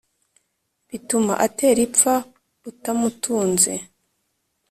bituma 0.89 1.33
atera 1.45 1.79
ipfa 1.87 2.15
utamutunze! 2.69 3.73